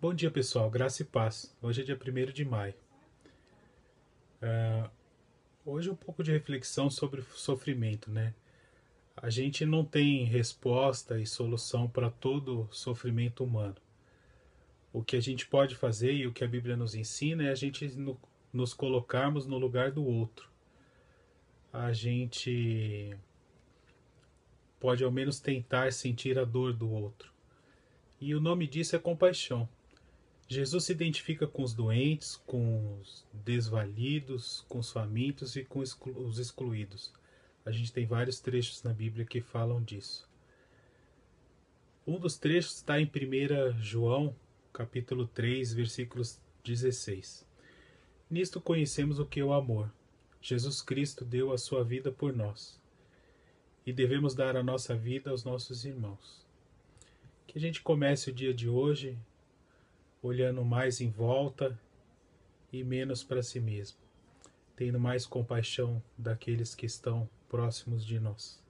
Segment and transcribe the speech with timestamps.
[0.00, 1.52] Bom dia pessoal, graça e paz.
[1.60, 2.72] Hoje é dia 1 de maio.
[4.40, 4.88] Uh,
[5.66, 8.32] hoje um pouco de reflexão sobre sofrimento, né?
[9.16, 13.74] A gente não tem resposta e solução para todo sofrimento humano.
[14.92, 17.56] O que a gente pode fazer e o que a Bíblia nos ensina é a
[17.56, 18.16] gente no,
[18.52, 20.48] nos colocarmos no lugar do outro.
[21.72, 23.18] A gente
[24.78, 27.32] pode ao menos tentar sentir a dor do outro.
[28.20, 29.68] E o nome disso é compaixão.
[30.50, 36.38] Jesus se identifica com os doentes, com os desvalidos, com os famintos e com os
[36.38, 37.12] excluídos.
[37.66, 40.26] A gente tem vários trechos na Bíblia que falam disso.
[42.06, 44.34] Um dos trechos está em 1 João,
[44.72, 47.46] capítulo 3, versículos 16.
[48.30, 49.92] Nisto conhecemos o que é o amor.
[50.40, 52.80] Jesus Cristo deu a sua vida por nós.
[53.84, 56.46] E devemos dar a nossa vida aos nossos irmãos.
[57.46, 59.18] Que a gente comece o dia de hoje
[60.22, 61.78] olhando mais em volta
[62.72, 63.98] e menos para si mesmo,
[64.76, 68.62] tendo mais compaixão daqueles que estão próximos de nós.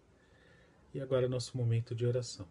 [0.94, 2.46] E agora nosso momento de oração.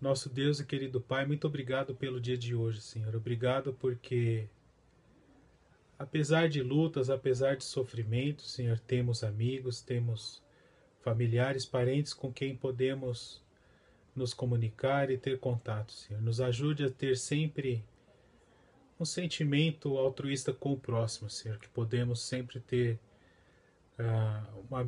[0.00, 3.16] Nosso Deus e querido Pai, muito obrigado pelo dia de hoje, Senhor.
[3.16, 4.48] Obrigado porque
[5.98, 10.42] apesar de lutas, apesar de sofrimentos, Senhor, temos amigos, temos
[11.00, 13.42] familiares, parentes com quem podemos
[14.16, 16.22] nos comunicar e ter contato, Senhor.
[16.22, 17.84] Nos ajude a ter sempre
[18.98, 22.98] um sentimento altruísta com o próximo, Senhor, que podemos sempre ter
[23.98, 24.82] uh, uma